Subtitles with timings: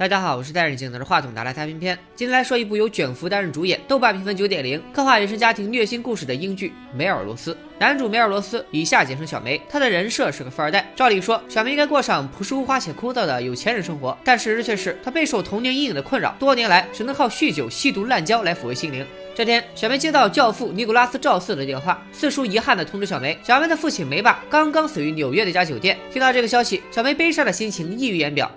[0.00, 1.98] 大家好，我是戴眼镜拿着话筒拿来擦片片。
[2.16, 7.52] 今天来说一部由卷福担任主演、豆瓣评分九点零、刻画原生家庭虐心故事的英剧《梅尔罗斯》。
[7.78, 9.60] 男主梅尔罗斯，以下简称小梅。
[9.68, 10.90] 他的人设是个富二代。
[10.96, 19.06] 照理说，小梅应该过上朴实无华且枯燥的有钱人生活，但事实却是，他备受童年阴影的困扰，多年来只能靠酗酒、吸毒、滥交来抚慰心灵。
[19.34, 25.98] 这天，小梅接到教父尼古拉斯·赵四的电话，四叔遗憾地通知小梅，小梅的父亲梅爸刚刚死于纽约的一家酒店。
[26.10, 28.50] 听到这个消息，小梅悲伤的心情溢于言表。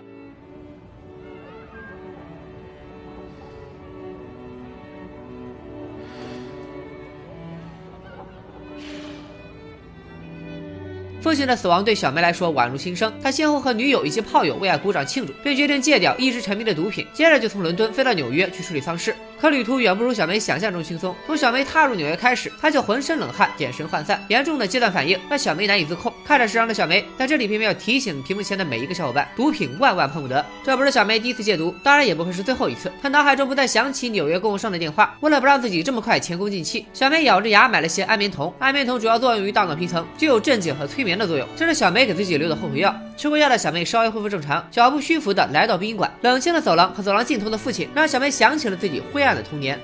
[11.23, 13.11] 父亲的死亡对小梅来说宛如新生。
[13.23, 17.07] 他先后和女友以及炮友为爱鼓掌庆祝，并决定戒掉一直沉迷的毒品。
[17.13, 19.15] 接着就从伦敦飞到纽约去处理丧事。
[19.43, 21.13] 可旅途远不如小梅想象中轻松。
[21.27, 26.13] 从小梅踏入纽约开始，她就浑身冷汗，眼神涣散，严重的戒断反应让小梅难以自控。
[26.25, 30.45] 看着时尚的小梅，在这里偏偏要提醒屏幕前的每一个小伙伴：毒品万万碰不得。
[30.63, 32.89] 这不是小梅第一次戒毒，当然也不会是最后一次。
[33.01, 35.13] 她脑海中不断响起纽约供应商的电话。
[35.19, 38.53] 为了不让自己这么快前功尽弃，小梅咬着牙买了些安眠酮。
[38.59, 41.45] 安眠酮主要作用于大脑皮层，具有镇静和催眠的作用。
[41.57, 42.95] 这是小梅给自己留的后悔药。
[43.17, 46.09] 吃过药的小梅稍微恢复正常，脚步虚浮的来到殡仪馆。
[46.21, 49.79] 冷清的走廊和走廊尽头的父亲，让小梅想起了自己灰暗的童年。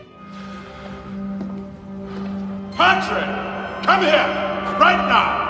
[2.77, 3.25] Patrick,
[3.83, 4.25] come here,
[4.79, 5.48] right now.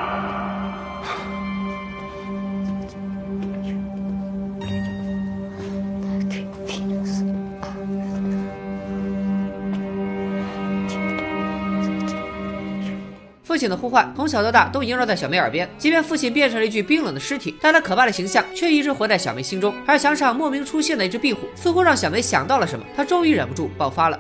[13.60, 19.76] 父亲的呼唤从小到大都萦绕在小梅耳边，即便父亲变成了一具冰冷的尸体，但他可怕的形象却一直活在小梅心中。
[19.86, 24.18] 而墙上莫名出现的一只壁虎，似乎让小梅想到了什么，她终于忍不住爆发了。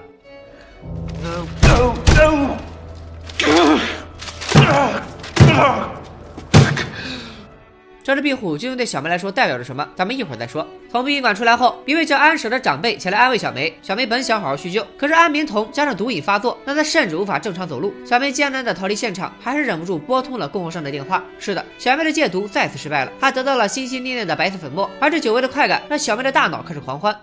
[8.10, 9.88] 这只壁虎究竟对小梅来说代表着什么？
[9.96, 10.68] 咱们一会儿再说。
[10.90, 13.72] 从殡仪馆出来后，一位叫安舍的长辈前来安慰小梅。
[13.84, 17.94] 小梅本想好好叙旧，可是安眠酮加上毒瘾发作，让她甚至无法正常走路。
[18.04, 21.24] 小梅艰难的逃离现场，还是忍不住拨通了供货商的电话。
[21.38, 27.16] 是的，小梅的戒毒再次失败了，她得到了心心念念的白色粉末，而这久违的快感让小梅的大脑开始狂欢。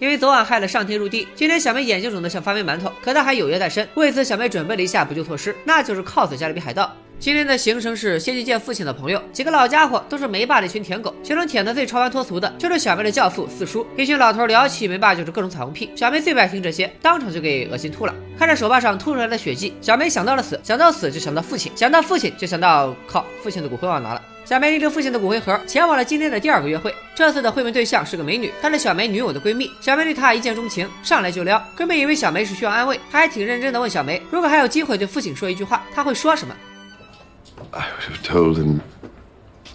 [0.00, 3.88] 因为昨晚害了上天入地，今天小梅眼睛肿得像发霉馒头，可她还有约在身。
[3.94, 6.90] 为此，小梅准备了一下补救措施，那就是靠死加勒比海盗。
[7.20, 13.86] 今天的行程是先去见父亲的朋友，几个老家伙都是梅爸的一群舔狗，其中舔的最超凡脱俗的就是小梅的教父四叔。
[13.96, 18.14] 一群老头聊起梅爸就是各种彩虹屁，小梅最不爱听这些，当场就给恶心吐了。
[18.36, 24.20] 看着手把上吐出来的血迹，小梅想到了死，想到死就想到父亲，想到父亲就想到靠，父亲的骨灰忘拿了。
[24.44, 26.94] 小梅拎着父亲的骨灰盒，前往了今天的第二个约会。
[27.14, 29.70] 这次的会面对象是个美女，她是小梅女友的闺蜜。
[29.80, 31.62] 小梅对她一见钟情，上来就撩。
[31.74, 36.54] 闺蜜以为小梅是需要安慰，她还挺认真的问小梅，如果还有机会对父亲说一句话，她会说什么
[37.70, 38.80] ？I would have told him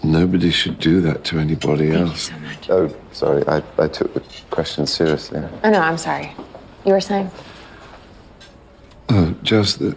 [0.02, 2.30] nobody should do that to anybody else.
[2.68, 5.42] Oh, sorry, I I took the question seriously.
[5.64, 6.28] Oh no, I'm sorry.
[6.84, 7.28] You were saying?
[9.08, 9.96] Oh, just that.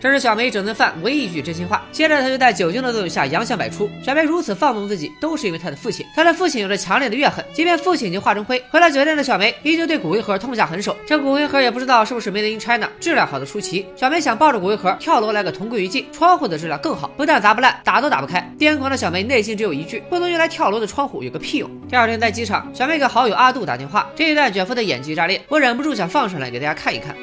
[0.00, 1.84] 这是小梅整顿饭唯一一句真心话。
[1.92, 3.90] 接着，她就在酒精的作用下洋相百出。
[4.02, 6.06] 小梅如此放纵自己，都是因为她的父亲。
[6.16, 10.96] 她的父亲有着强烈的怨恨，即便父亲已经化成灰，回到酒店的小梅依旧对骨灰盒痛下狠手。
[11.06, 13.84] 这骨灰盒也不知道是不是 Made in China，质量好的出奇。
[13.94, 16.06] 小梅想抱着骨灰盒跳楼来个同归于尽。
[16.12, 18.40] 窗户的质量更好，不但砸不烂，打都打不开。
[18.58, 21.70] 癫狂的小梅内心只有一句：不能用来跳楼的窗户有个屁用。
[21.90, 27.14] 第二天在机场，小梅给好友阿杜打电话，这一段卷福的演技炸裂，我忍不住想放上来给大家看一看。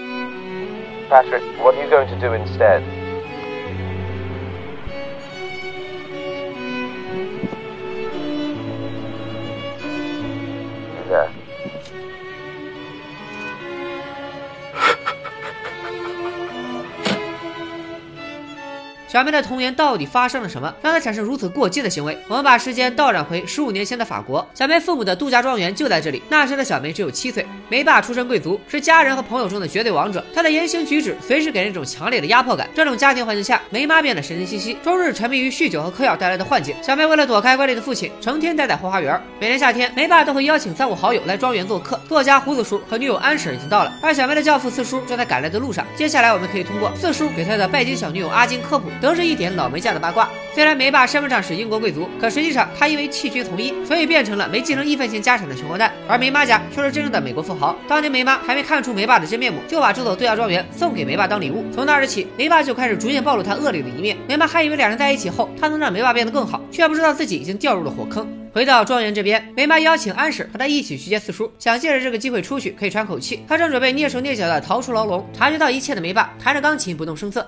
[1.09, 2.96] Patrick, what are you going to do instead?
[19.17, 22.15] 小梅的童年到底发生了什么，让她产生如此过激的行为？
[22.27, 26.21] 我们把时间倒转回十五年前的法国，小梅父母的度假庄园就在这里。
[26.29, 30.23] 那时的小梅只有七岁，梅爸出身贵族，是家人和朋友中的绝对王者。
[30.35, 32.69] 他的言行举止随时给人一种强烈的压迫感。
[32.75, 36.75] 这种家庭环境下，梅妈变得神经兮兮，终日沉迷于酗酒和嗑药带来的幻境。
[36.83, 39.19] 小梅为了躲开怪力的父亲，成天待在后花园。
[39.39, 41.99] 每年夏天，梅爸都会邀请三五好友来庄园做客。
[42.07, 45.83] 作家胡子叔和女友安婶已经到了，而小梅的教父四叔正在赶来的路上。
[45.95, 48.89] 接下来，我们可以通过四叔给他的拜金小女友阿金科普。
[49.07, 50.27] 得知一点老梅家的八卦。
[50.53, 55.91] 虽然梅爸身份上是英国贵族，可实际上他因为弃军从医，所以变成了没继承一分钱家产的穷光蛋。
[56.07, 57.75] 而梅妈家却是真正的美国富豪。
[57.87, 61.63] 当年梅妈还没看出梅爸的真面目，就把这座度假庄园送给梅爸当礼物。
[61.73, 64.17] 从那日起，梅爸就开始逐渐暴露他恶劣的一面。
[64.27, 68.27] 梅妈还以为两人在一起后，他能让梅爸变得更好，却不知道自己已经掉入了火坑。
[68.51, 73.43] 回到庄园这边，梅妈邀请安史和他一起去接四叔，想借着这个机会出去，可以喘口气。
[73.47, 77.47] 他正准备蹑手蹑脚的逃出牢笼，察觉到一切的梅爸弹着钢琴不动声色。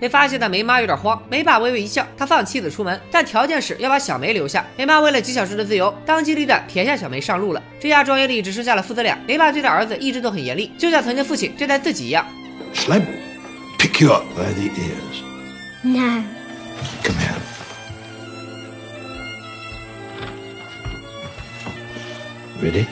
[0.00, 4.64] 被发现的梅妈有点慌，梅爸微微一笑，他放妻子出门，但条件是要把小梅留下。
[4.76, 7.62] 梅妈为了几小时的自由，当机立断撇下小梅上路了。
[7.78, 9.18] 这下庄园里只剩下了父子俩。
[9.28, 12.26] 梅爸对待儿子一直都很严厉，就像曾经父亲对待自己一样。
[12.74, 13.00] Shall I
[13.78, 15.22] pick you up by the ears?
[15.82, 16.24] No.
[17.02, 17.36] Come here.
[22.62, 22.86] Ready?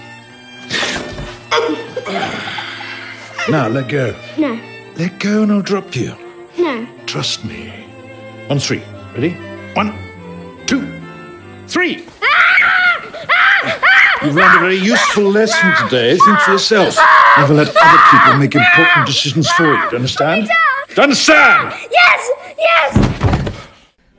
[3.50, 4.14] Now let go.
[4.36, 4.58] No.
[4.98, 6.27] Let go and I'll drop you.
[6.67, 6.85] No.
[7.05, 7.71] Trust me.
[8.49, 8.81] On three.
[9.15, 9.35] Ready?
[9.75, 9.93] One,
[10.65, 10.83] two,
[11.67, 12.05] three.
[14.23, 16.17] You've learned a very useful lesson today.
[16.17, 16.97] Think for yourself.
[17.37, 19.75] Never let other people make important decisions for you.
[19.89, 20.47] Do you understand?
[20.95, 21.73] Do you understand?
[21.91, 22.21] Yes!
[22.57, 22.99] Yes!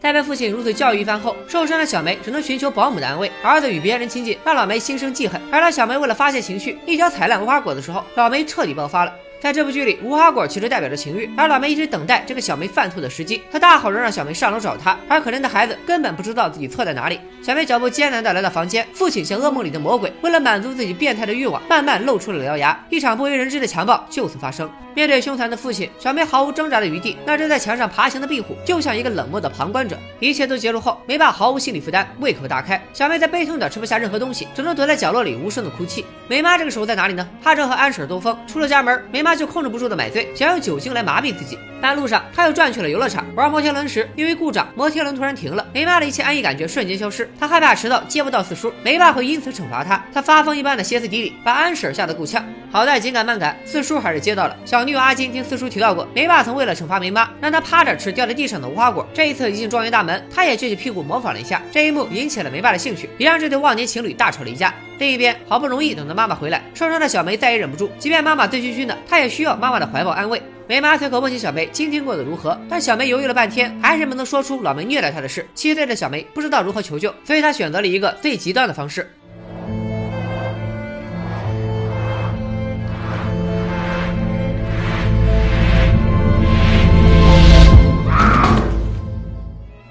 [0.01, 3.33] 在被父亲如此教育一番后，受伤的小梅只能寻求保姆的安慰。
[3.43, 5.41] 儿子与别人亲近，让老梅心生记恨。
[5.51, 9.13] 而当小梅为了发泄情绪，一脚踩烂无花果的时候，老梅彻底爆发了。
[9.42, 13.42] 在这部剧里，无花果其实代表着情欲，而老梅一直等待这个小梅犯错的时机。
[13.50, 17.18] 他大吼着让小梅上楼找他，而可怜的孩子根本不知道自己错在哪里。
[17.42, 22.78] 小梅脚步艰难地来到房间，父亲像噩梦里的魔鬼，为了满足自己变态的欲望，慢慢露出了獠牙。
[22.90, 24.70] 一场不为人知的强暴就此发生。
[25.00, 27.16] 面对凶残的父亲，小梅毫无挣扎的余地。
[27.26, 29.98] 那正在墙上爬行的壁虎，就像一个冷漠的旁观者。
[30.20, 32.84] 一切都结束后，梅爸毫无心理负担，胃口大开。
[32.92, 36.06] 小梅在悲痛的吃不下任何东西，只能躲在角落里无声的哭泣。
[36.28, 37.26] 梅妈这个时候在哪里呢？
[37.42, 38.38] 她正和安婶兜风。
[38.46, 41.58] 出了家门，梅妈就控制不住的买醉，想用酒精来麻痹自己。
[41.80, 45.66] 半路上，她又转去了游乐场玩摩天轮时，因为故障，摩天轮突然停了。
[45.74, 50.04] 梅妈的一切安逸感觉瞬间消失，她害怕迟到接不到四叔，梅爸会因此惩罚她。
[50.14, 52.44] 她发疯一般的歇斯底里，把安婶吓得够呛。
[52.70, 54.56] 好在紧赶慢赶，四叔还是接到了。
[54.66, 59.08] 小女友阿金听四叔提到过，梅爸曾为了惩罚梅妈，让她趴着吃掉在地上的无花果。
[59.14, 61.62] 这一次一进庄园大门，他也撅起屁股模仿了一下。
[61.72, 64.74] 这一幕引起了梅爸的兴趣，也让这对忘年情侣大吵了一架。
[64.98, 70.42] 另一边，好不容易等到妈妈回来，受伤的小梅再也忍不住，即便妈妈醉醺醺的，她也需要妈妈的怀抱安慰。
[70.68, 75.48] 梅妈随口问起小梅今天过得如何，但小梅犹豫了半天，还是没能说出老梅虐待她的事。
[75.54, 79.08] 七岁的小梅不知道如何求救，所以她选择了一个最极端的方式。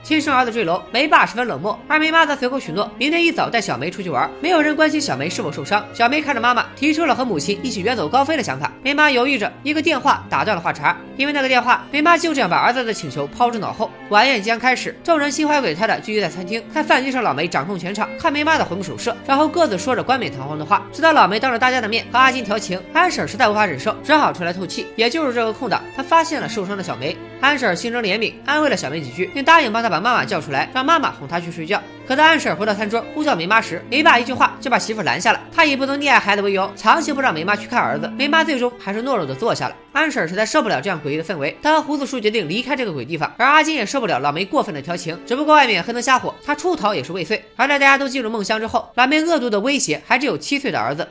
[0.08, 4.26] 亲生儿子坠楼，梅爸十分冷漠，而梅妈则随口许诺，明天一早带小梅出去玩。
[4.40, 5.84] 没有人关心小梅是否受伤。
[5.92, 8.72] 小梅看着妈妈，提出了和母亲一起远走高飞的想法。
[8.82, 10.96] 梅妈犹豫着，一个电话打断了话茬。
[11.18, 13.90] 因为那个电话，梅妈就这样把儿子的请求抛之脑后。
[14.08, 20.82] 晚宴即将开始，众人心怀鬼胎的聚集在餐厅，看饭局上老梅掌控全场，看梅妈的魂不守舍，然后各自说着冠冕堂皇的话。
[20.90, 24.86] 直到老梅当着大家的面和阿金调情，安婶实在无法忍受，只好出来透气。
[24.96, 27.14] 也就是这个空档，她发现了受伤的小梅。
[27.40, 31.82] 安婶心生怜悯，安慰了小梅几句，并答应帮她把妈妈叫出来，让妈妈哄她去睡觉。
[32.06, 35.40] 可当安婶回到餐桌呼叫梅妈时，梅爸一句话就把媳妇拦下了。
[35.54, 38.10] 他以不能溺爱孩子为由，强行不让梅妈去看儿子。
[38.16, 39.76] 梅妈最终还是懦弱的坐下了。
[39.92, 43.30] 安婶实在受不了这样诡异的氛围，她和胡子叔决定离开这个鬼地方。
[43.36, 47.44] 而阿金也受不了老梅过分的调情，只不过外面黑灯瞎火，他出逃也是未遂。
[47.56, 51.06] 而在大家都进入梦乡之后，老梅恶毒的威胁还只有七岁的儿子。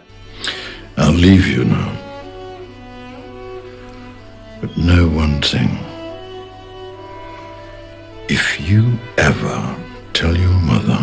[0.95, 1.91] I'll leave you now.
[4.59, 5.86] But no one thing.
[8.29, 8.83] If you
[9.15, 9.75] ever
[10.11, 10.99] tell your mother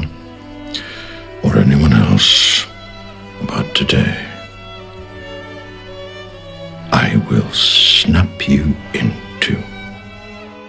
[1.43, 2.67] or anyone else
[3.41, 4.15] about today,
[6.91, 9.57] I will snap you into.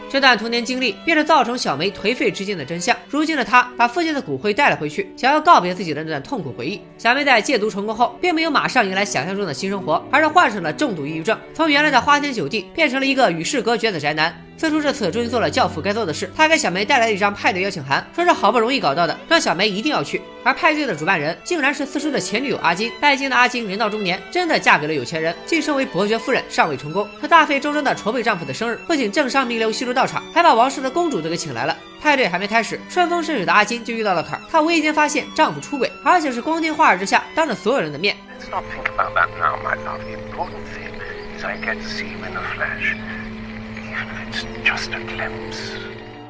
[0.10, 2.96] 这段童年经历，便是造成小梅颓废至今的真相。
[3.10, 6.80] 如今的她把父亲的骨灰带了回去，想要告别自己的那段痛苦回忆。
[6.98, 14.34] 小梅在戒毒成功后，并没有马上迎来想象中的新生活，而是患上了重度抑郁症，从原来的花天酒地变成了一个与世隔绝的宅男。
[14.58, 20.22] 四叔这次终于做了教父该做的事，他给小梅带来了一张派对邀请函，说是好不容易搞到的，让小梅一定要去。
[20.44, 22.92] 而派对的主办人竟然是四叔的前女友阿金。
[23.02, 27.08] 拜金的阿金人到中年，真的嫁给了有钱人，晋升为伯爵夫人，尚未成功。
[27.20, 31.76] 她大费周章的筹备丈夫的生日，不仅政商名流悉数到场，还把王室的公主都给请来了。
[32.02, 34.42] 派对还没开始，顺风顺水的阿金就遇到了坎儿。
[34.50, 38.16] 她无意间发现丈夫出轨，而且是光天化日之下，当着所有人的面。
[38.40, 40.00] Let's not think about that now, my love.
[40.06, 40.94] The important thing
[41.38, 42.96] is I get to see you in the flesh,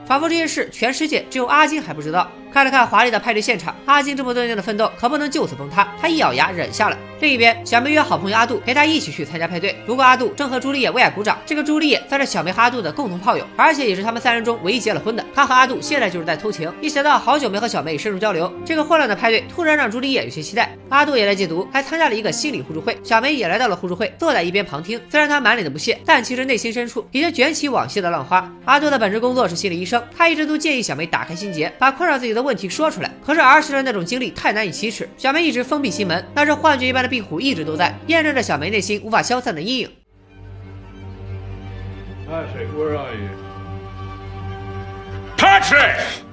[0.05, 2.31] 法国这件事全世界只有阿金还不知道。
[2.55, 5.85] 看了看华丽的派对现场，阿金这么多年的奋斗可不能就此崩塌。
[5.99, 6.97] 他一咬牙忍下了。
[7.19, 9.75] 另一边，小梅约好朋友阿杜陪她一起去参加派对。
[9.85, 11.37] 不过阿杜正和朱丽叶为爱鼓掌。
[11.45, 15.25] 这个朱丽叶算是小梅和阿杜的共同炮友，而且也是他们三人中唯一结了婚的。
[15.33, 16.71] 他和阿杜现在就是在偷情。
[16.79, 20.73] 一想到好久没和小梅深入交流，这个混乱的派对突然让朱丽叶有些期待。
[20.87, 22.97] 阿杜也来戒毒，还参加了一个心理互助会。
[23.03, 25.01] 小梅也来到了互助会，坐在一边旁听。
[25.09, 28.49] 虽然她满脸的不屑，但其实内心深处已经卷起往昔的浪花。
[28.63, 33.11] 阿杜的本职工作是心理医生，他一直都建议小梅打开心结，把困扰自己的问题说出来。
[33.25, 39.89] 可是儿时的那种经历太难以启齿，小梅一直封闭心门，那是幻觉一般的壁虎一直都在，验证着小梅内心无法消散的阴影。
[42.29, 43.29] Patrick, where are you?
[45.37, 46.24] Patrick!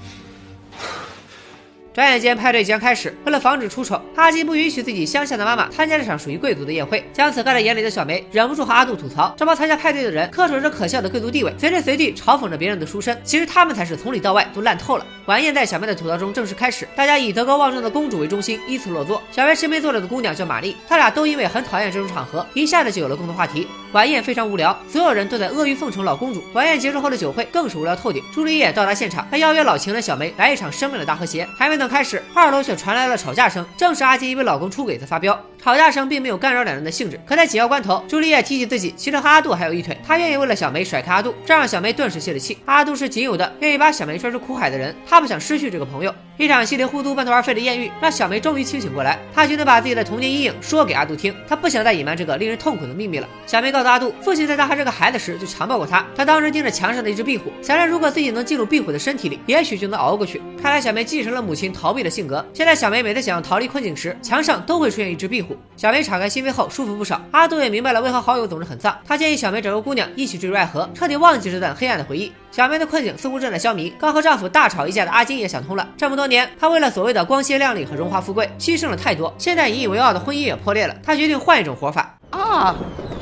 [1.95, 3.15] 转眼间，派对即将开始。
[3.27, 7.05] 为了防止出丑，阿金不允许自己乡下的妈妈参加这场属于贵族的宴会。
[7.13, 13.21] 将此看在眼里的小梅忍不住和阿杜吐槽：这帮参加派对的人恪守着可笑的贵族地位，随时随地嘲讽着别人的出身。
[13.23, 15.05] 其实他们才是从里到外都烂透了。
[15.27, 19.23] 晚宴在小梅的吐槽中正式开始，大家以德高望重的公主为中心，依次落座。
[19.31, 23.69] 小梅身边坐着的姑娘叫玛丽，他俩都因为很讨厌这种场合，一下子就有了共同话题。
[23.93, 26.43] 晚宴非常无聊，所有人都在阿谀奉承老公主。
[26.55, 28.23] 晚宴结束后的酒会更是无聊透顶。
[28.33, 31.47] 朱丽叶到达现场，她邀约老情人小梅来一场生命的大和谐。
[31.59, 35.37] 还没等等开始，二楼却传来了吵架声，正是阿金因为老公出轨在发飙。
[35.61, 42.57] 吵架声并没有干扰两人的兴致，可在紧要关头，朱丽叶提起自己其实和阿杜还有一腿，她愿意为了小梅甩开阿杜，这让小梅顿时泄了气。
[42.67, 46.15] 阿杜是仅有的愿意把小梅拽出苦海的人，他不想失去这个朋友。
[46.43, 53.29] 一场稀里糊涂半途而废的艳遇，让小梅终于清醒过来，她决定把自己的童年阴影说给阿杜听，她不想再隐瞒这个令人痛苦的秘密了。
[53.47, 60.43] 小梅告诉阿杜，父亲在她还是个孩子时就强暴过她，她当时盯着墙上的一只壁虎，想着如果自己能进入壁虎的身体里，也许就能熬过去。
[60.61, 65.57] 看来小梅继承了母亲逃避的性格，现在小梅每次想要逃离困境时，墙上都会出现一只壁虎。
[65.77, 68.99] 小梅敞开心扉后舒服不少，阿杜也明白了为何好友总是很丧。
[69.07, 72.33] 他建议小梅找个姑娘一起坠入爱河，彻底忘记这段黑暗的回忆。
[72.53, 75.89] 小梅的困境似乎正在消弭，刚和丈夫大吵一架的阿金也想通了。
[75.97, 79.33] 这么多年，她为了所谓的光鲜亮丽和荣华富贵，牺牲了太多。
[79.39, 82.19] 现在引以为傲的婚姻也破裂了，她决定换一种活法。
[82.33, 82.75] Ah,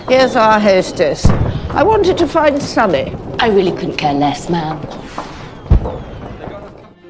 [0.08, 1.24] here's our hostess.
[1.72, 3.12] I wanted to find Sunny.
[3.38, 4.78] I really couldn't care less, ma'am.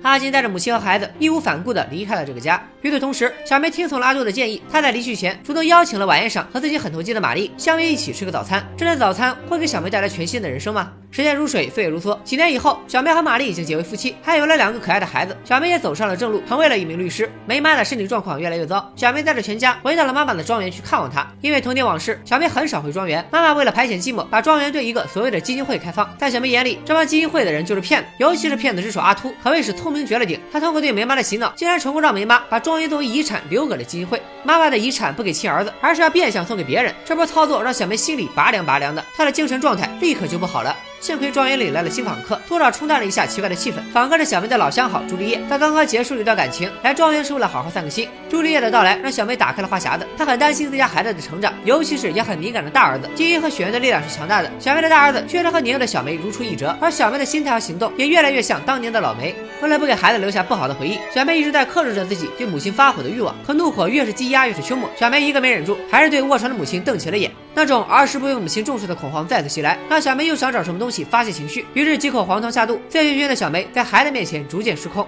[0.03, 2.63] 阿金带着母亲和孩子义无反顾地离开了这个家。
[2.83, 8.67] 与此同时，小梅听从了阿杜的建议，她在离去前主动邀请了晚宴上和自己很投机的玛丽相约一起吃个早餐。
[8.77, 10.91] 这顿早餐会给小梅带来全新的人生吗？
[11.11, 12.17] 时间如水，岁月如梭。
[12.23, 15.37] 几年以后，小梅和玛丽已经结为夫妻，还有了两个可爱的孩子。
[15.45, 17.31] 小梅也走上了正路，成为了一名律师。
[17.45, 21.27] 梅妈的身体状况越来越糟，小梅带着全家回到了妈妈的庄园去看望她。
[21.43, 23.27] 因为童年往事，小梅很少回庄园。
[23.31, 26.09] 妈妈为了排遣寂寞，把庄园对一个所谓的基金会开放。
[26.17, 30.39] 在小梅眼里，这帮基金会的人就是骗子，尤其是骗子之首阿秃，可谓是聪聪明绝了顶。
[30.53, 34.23] 他通过对梅妈的洗脑，竟然成功让梅妈把庄园作为遗产留给了基金会。
[34.45, 36.95] 妈妈的遗产不给亲儿子，而是要变相送给别人。
[37.05, 40.77] 这波操作让小梅心里拔凉拔凉的，她的精神状态立刻就不好了。
[41.01, 43.77] 幸亏庄园里来了新访客，多少冲淡了一下奇怪的气氛。
[43.91, 48.07] 访客是小梅的老相好朱丽叶，她刚刚结束了一段感情，来庄园是为了好好散个心。
[48.29, 53.09] 朱丽叶的到来让小梅打开了话匣子，她很担心自家孩子的成长，尤其是也很敏感的大儿子。
[53.15, 59.35] 基因和血缘的力量是强大的，小梅的大儿子确实和年幼的小梅如出一辙，而小梅的心态和行动也越来越像当年的老梅。
[59.63, 64.91] 为了不给孩子留下不好的回忆，小梅一直在克制着自己对母亲发火的欲望，可怒火越是积压越是凶猛。
[64.99, 67.31] 小梅一个没忍住，还是对卧床的母亲瞪起了眼。
[67.55, 71.67] 那种儿时不被母亲重视的恐慌再次袭来，让小梅又想找什么东西发泄情绪。
[71.75, 75.07] 于是几口黄汤下肚，醉醺醺的小梅在孩子面前逐渐失控。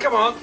[0.00, 0.34] Come on.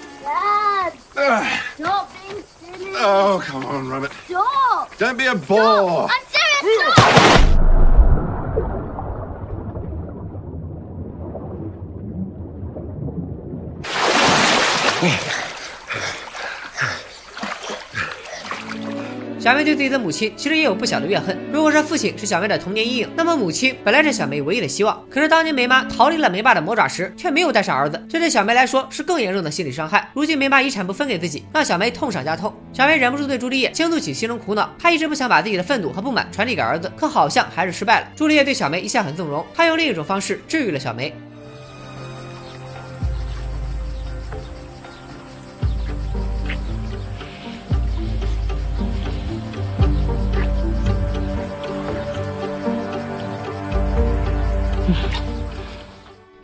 [1.15, 1.43] Dad!
[1.77, 2.95] Stop being silly!
[2.97, 4.11] Oh, come on, Rabbit.
[4.27, 4.89] Stop!
[4.97, 6.07] Don't be a bore.
[6.07, 6.93] I'm serious!
[6.95, 7.52] Stop!
[19.43, 21.37] 小梅对自己的母亲其实也有不小的怨恨。
[21.51, 25.05] 如果说父亲是小梅的童年阴影，那么母亲本来是小梅唯一的希望。
[25.09, 30.09] 可是当年梅妈逃离了梅爸的魔爪时，却没有带上儿子，这对小梅来说是更严重的心理伤害。
[30.13, 32.53] 如今梅妈遗产不分给自己，让小梅痛上加痛。
[32.71, 38.07] 小梅忍不住对朱丽叶倾诉起心中苦恼，她一直不想把自己的愤怒和不满传递给儿子，可好像还是失败了。
[38.15, 41.13] 朱丽叶对小梅一向很纵容，她用另一种方式治愈了小梅。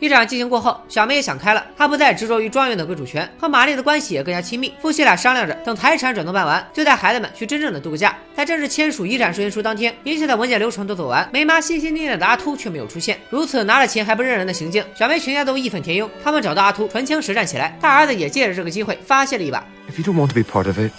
[0.00, 4.72] 一场激情过后，小梅也想开了，她不再执着于庄园的归属权，和玛丽的关系也更加亲密。
[4.80, 8.16] 夫妻俩商量着，等财产转动办完，就带孩子们去真正的度个假。
[8.34, 13.20] 在正式签署遗产授权书当天，一切的文件流程都走完，梅妈心心念念的阿秃却没有出现。
[13.28, 16.10] 如此拿了钱还不认人的行径，小梅全家都义愤填膺。
[16.24, 17.76] 他们找到阿秃，唇枪舌战起来。
[17.78, 19.62] 大儿子也借着这个机会发泄了一把。
[19.90, 20.92] If you don't want to be part of it,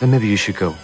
[0.00, 0.76] then maybe you should go.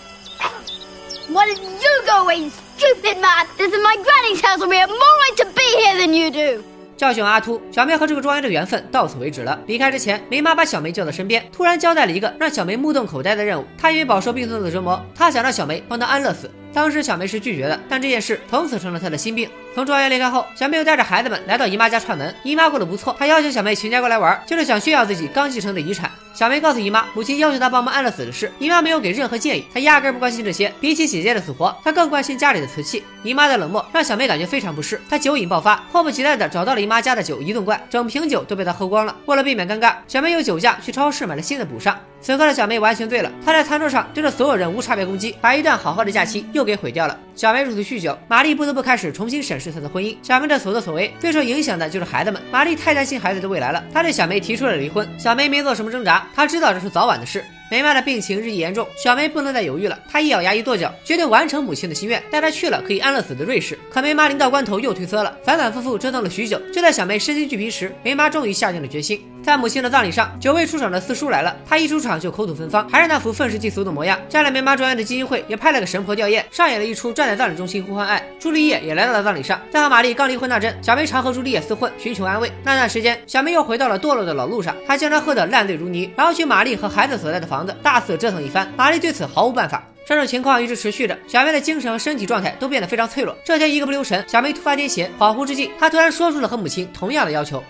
[1.28, 3.46] Why did you go away, stupid man?
[3.56, 6.32] This is my granny's house and we have more right to be here than you
[6.32, 6.64] do.
[6.98, 9.56] 教训阿秃，小梅和这个庄园的缘分到此为止了。
[9.66, 13.64] 离开之前，梅妈把小梅叫到身边，突然交代了一个让小梅目瞪口呆的任务。
[13.80, 16.50] 她因为饱受病痛的折磨，她想让小梅帮她安乐死。
[16.74, 19.48] 当时小梅是拒绝的，但这件事从此成了她的心病。
[19.76, 22.34] 从庄园离开后，小梅又带着孩子们来到姨妈家串门。
[22.42, 26.10] 姨妈过得不错，她邀请小梅全家过来玩，就是想炫耀自己刚继承的遗产。
[26.38, 30.72] 小梅告诉姨妈，母亲要求她帮忙安乐死的事，姨妈没有给任何建议，她压根不关心这些。
[30.80, 33.02] 比起姐姐的死活，她更关心家里的瓷器。
[33.24, 39.16] 姨妈的冷漠让小梅感觉非常不适，她酒瘾爆发，迫不及待地找到了姨妈家的酒一顿灌，整瓶酒都被她喝光了。
[39.26, 41.98] 为了避免尴尬，小梅用酒驾去超市买了新的补上。
[42.20, 47.18] 此刻的小梅完全醉了，她在餐桌上对着所有人无差别攻击，把一段好好的假期又给毁掉了。
[47.34, 50.16] 小梅如此酗酒，玛丽不得不开始重新审视她的婚姻。
[50.22, 55.08] 小梅的所作所为最受影响的就是孩子们，玛丽太担心孩子的未来了，她对小梅提出了离婚。
[55.18, 57.44] 小梅没做什么挣扎，他知道这是早晚的事。
[57.70, 63.78] 梅妈的病情日益严重，小梅不能再犹豫了，她一咬牙一跺脚，决定完成母亲的心愿，带她去了可以安乐死的瑞士。
[63.90, 69.20] 可梅妈临到关头又退缩了，反反复复折腾了许久，就在小梅身心俱疲时，梅妈终于下定了决心。
[69.48, 74.20] 在母亲的葬礼上，久未出场的四叔来了，他一出场就口吐芬芳，还是那副愤世嫉俗的模样。
[74.28, 78.22] 占了梅妈庄园的基金会也派了个神婆吊唁，上演了一出站在葬礼中心呼唤爱。
[78.38, 82.52] 朱丽叶也来到了葬礼上，在和玛丽刚离婚那阵，小梅常和朱丽叶厮混，寻求安慰。
[82.62, 88.70] 那段时间，小梅又回到了堕落的老路上，她将她喝得烂醉如泥，然后去玛丽和孩子所在的房子大肆折腾一番。
[88.76, 89.82] 玛丽对此毫无办法。
[90.06, 93.34] 这种情况一直持续着，小梅的精神和身体状态都变得非常脆弱。
[93.46, 97.64] 这天一个不留神，小梅突发癫痫，恍惚之际，她突然说出了和母亲同样的要求。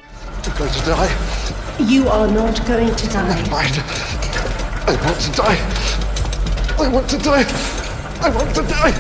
[1.79, 3.23] You are not going to die.
[4.85, 5.57] I want to die.
[6.77, 7.47] I want to die.
[8.21, 8.93] I want to die.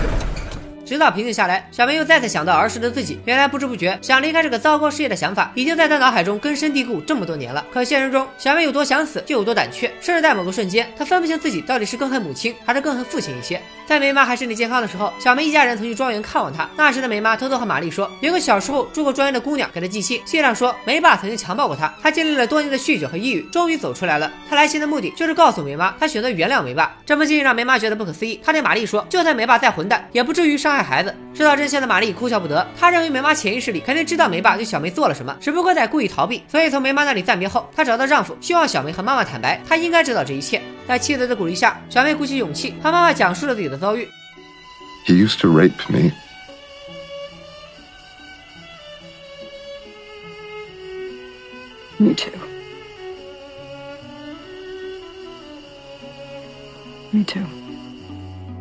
[0.86, 3.18] 直到平静下来，小梅又再次想到儿时的自己。
[3.24, 7.66] 原来不知不觉想离开这个糟糕事业的想法，已经在他脑海中根深蒂固这么多年了。
[7.72, 13.60] 可现实中，小梅有多想死，就有多胆怯，甚至在某个瞬间，他分不清自己到底是更恨母亲，还是更恨父亲一些。
[13.88, 16.68] 在梅妈还身体健康的时候，小梅一家人曾去庄园看望她。
[16.76, 21.90] 那时的梅妈偷偷和玛丽说，有个小时候住过庄园的姑娘给她寄信，信上说梅爸曾经强暴过她。
[22.02, 24.30] 她经历了多年的酗酒和抑郁，终于走出来了。
[24.46, 26.94] 她来信的目的就是告诉梅妈，她选择原谅梅爸。
[27.06, 31.14] 这封信让梅妈觉得不可思议，她对玛丽说，就算梅爸再混蛋，也不至于伤害孩子。
[31.32, 36.44] 知道真相的玛丽哭笑不得，她认为梅妈潜意识里肯定知道梅爸对小梅做了什么，只不过在故意逃避。
[36.46, 40.60] 所以从梅妈那里暂别后，她找到丈夫，希望小梅和妈妈坦白，她应该知道这一切。
[40.86, 44.08] 在妻子的鼓励下，小梅鼓起勇气和妈妈讲述了自己的遭遇。
[45.06, 46.12] He used to rape me.
[51.98, 52.30] Me too.
[57.12, 57.57] Me too.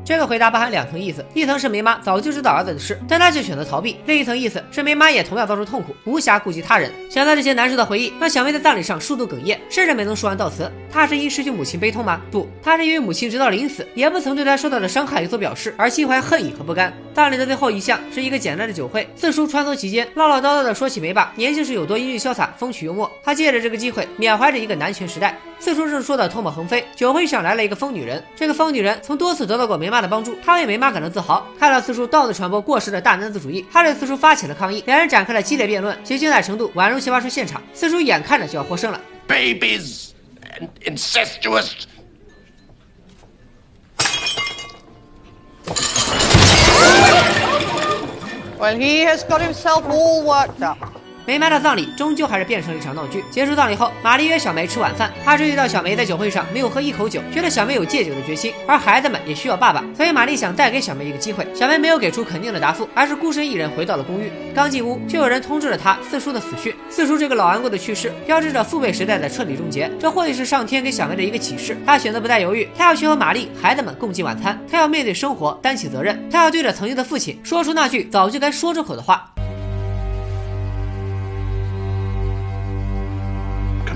[0.08, 6.89] 这个回答包含两层意思，一层是梅妈早就知道儿子的事，但她却选择逃避；另一层意思是梅妈也同样遭受痛苦，无暇顾及他人。
[7.10, 10.72] 想到这些难受的回忆，让小梅在葬礼上数度哽咽，甚至没能说完悼词。
[10.89, 12.22] 她是因失去母亲悲痛吗？
[12.32, 16.93] 不，她是因为母亲直到临死也不曾对她受到的伤害有所表示，而心怀恨意和不甘。
[17.13, 23.12] 葬礼的最后一项是一个简单的酒会，四叔穿梭其间，唠唠叨叨的说起梅爸年轻时有多英俊潇洒、风趣幽默。
[23.22, 25.38] 他借着这个机会缅怀着一个男权时代。
[25.60, 28.24] 四叔正说的唾沫横飞，酒会上来了一个疯女人。
[28.36, 31.46] 这个疯女人曾多次得到过梅妈的帮助，她为梅妈感到自豪。
[31.60, 37.62] 看到四叔到处传播过时的大男子主义，她对四叔发起了抗议，两人展开了激烈辩论，其精彩程度宛如奇葩说现场。
[37.74, 39.02] 四叔眼看着就要获胜了。
[39.28, 40.12] Babies
[40.60, 41.72] and incestuous.
[51.28, 51.38] Well, he has got himself all worked up.
[51.38, 53.22] 梅妈的葬礼终究还是变成了一场闹剧。
[53.30, 55.12] 结束葬礼后，玛丽约小梅吃晚饭。
[55.26, 61.46] 她注意到小梅在酒会上没有喝一口酒，觉得小梅有戒酒的决心，而孩子们也需要爸爸，所以玛丽想再给小梅一个机会。
[61.54, 64.32] 小梅没有给出肯定的答复，而是孤身一人回到了公寓。
[64.56, 66.74] 刚进屋，就有人通知了她四叔的死讯。
[66.90, 69.92] 四叔这个老顽固的去世，标志着父辈时代的彻底终结。
[70.00, 71.76] 这或许是上天给小梅的一个启示。
[71.86, 79.30] 她选择不再犹豫，她要去和玛丽、孩子们共进晚餐，她要面对生活，担起责任，她要对着曾经的父亲说出那句早就该说出口的话。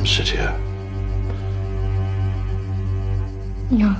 [0.01, 0.59] Come sit here.
[3.69, 3.95] No.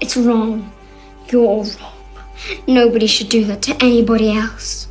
[0.00, 0.72] It's wrong.
[1.28, 1.92] You're wrong.
[2.66, 4.88] Nobody should do that to anybody else.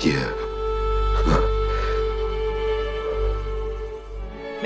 [0.00, 0.47] Yeah.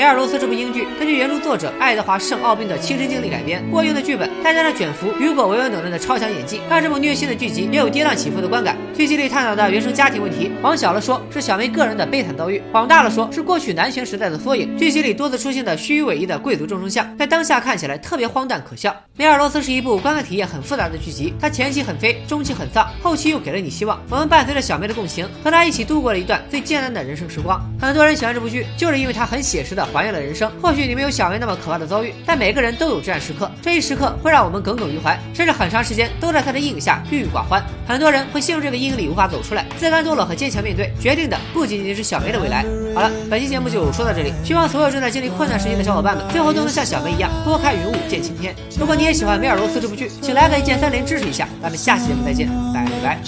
[0.02, 8.76] 梅尔罗斯这部英剧根据原著作者爱德华·圣奥宾的亲身经历改编，过硬的剧本，再加上卷福、雨果、维文等人的超强演技，让这部虐心的剧集也有跌宕起伏的观感。
[8.96, 14.76] 剧集里探讨的原生家庭问题，往小了说是小梅个人的悲惨遭遇，往大了说是过去男权时代的缩影。
[14.76, 18.92] 剧集里多次出现的虚与委蛇的贵族众生相，在当下看起来特别荒诞可笑。
[19.16, 24.02] 梅尔罗斯是一部观看体验很复杂的剧集，它前期很飞，中期很丧，后期又给了你希望。
[24.10, 27.60] 我们伴随着小梅的共情，和她一起度过了一段最艰难的人生时光。
[27.80, 30.50] 很多人喜欢这部剧，就是因为它很写实的还原了人生。
[30.60, 37.62] 或许你没有小梅那么可怕的遭遇，但每个人都有这样时刻，这一时刻会让我们耿耿于怀，甚至很长时间都在他的阴影下郁郁寡欢。
[37.86, 42.64] 很多人会陷入这个阴影里无法走出来，自甘堕落和坚强面对，决定的不仅仅是小梅的未来。
[42.94, 48.54] 好了，本期节目就说到这里，希望所有正在经历困难时期的小伙伴们，最后都能像小梅一样拨开云雾见晴天。
[48.78, 51.48] 如果你也喜欢梅尔罗斯这部剧，请来个一键三连支持一下。
[51.60, 53.18] 咱们下期节目再见，拜拜。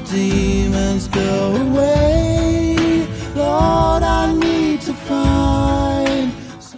[0.00, 3.06] demons go away.
[3.34, 5.79] Lord, I need to find.